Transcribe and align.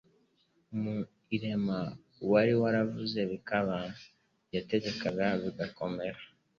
Mu 0.81 0.97
irema, 1.35 1.79
uwari 2.23 2.53
waravuze 2.61 3.19
bikaba, 3.31 3.77
yategeka 4.53 5.05
bigakomera, 5.41 6.19